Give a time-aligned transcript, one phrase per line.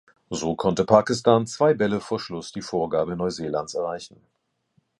[0.31, 4.19] So konnte Pakistan zwei Bälle vor Schluss die Vorgabe Neuseelands erreichen.